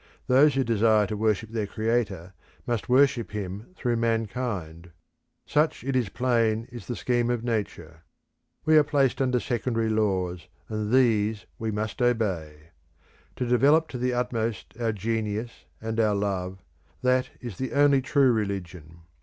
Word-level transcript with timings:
Those 0.25 0.55
who 0.55 0.63
desire 0.63 1.05
to 1.05 1.15
worship 1.15 1.51
their 1.51 1.67
Creator 1.67 2.33
must 2.65 2.89
worship 2.89 3.33
him 3.33 3.67
through 3.75 3.97
mankind. 3.97 4.89
Such 5.45 5.83
it 5.83 5.95
is 5.95 6.09
plain 6.09 6.67
is 6.71 6.87
the 6.87 6.95
scheme 6.95 7.29
of 7.29 7.43
Nature. 7.43 8.01
We 8.65 8.79
are 8.79 8.83
placed 8.83 9.21
under 9.21 9.39
secondary 9.39 9.89
laws, 9.89 10.47
and 10.67 10.91
these 10.91 11.45
we 11.59 11.69
must 11.69 12.01
obey. 12.01 12.69
To 13.35 13.45
develop 13.45 13.89
to 13.89 13.99
the 13.99 14.11
utmost 14.15 14.73
our 14.79 14.91
genius 14.91 15.65
and 15.79 15.99
our 15.99 16.15
love, 16.15 16.63
that 17.03 17.29
is 17.39 17.59
the 17.59 17.73
only 17.73 18.01
true 18.01 18.31
religion. 18.31 19.01